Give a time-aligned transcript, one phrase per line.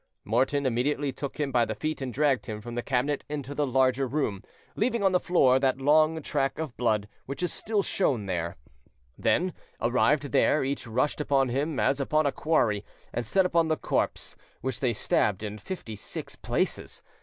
[0.23, 3.67] Morton immediately took him by the feet and dragged him from the cabinet into the
[3.67, 4.41] larger room,
[4.75, 8.57] leaving on the floor that long track of blood which is still shown there;
[9.15, 12.83] then, arrived there, each rushed upon him as upon a quarry,
[13.13, 17.03] and set upon the corpse, which they stabbed in fifty six places.